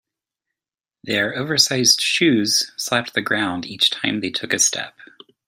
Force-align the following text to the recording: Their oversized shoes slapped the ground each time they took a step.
Their 1.03 1.37
oversized 1.37 2.01
shoes 2.01 2.71
slapped 2.75 3.13
the 3.13 3.21
ground 3.21 3.67
each 3.67 3.91
time 3.91 4.19
they 4.19 4.31
took 4.31 4.51
a 4.51 4.57
step. 4.57 4.97